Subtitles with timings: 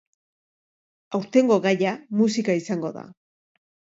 [1.17, 3.03] Aurtengo gaia musika izango da.